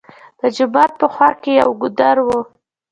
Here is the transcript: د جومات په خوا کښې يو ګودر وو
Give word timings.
د 0.39 0.41
جومات 0.55 0.91
په 1.01 1.07
خوا 1.13 1.29
کښې 1.41 1.53
يو 1.61 1.69
ګودر 1.81 2.17
وو 2.25 2.39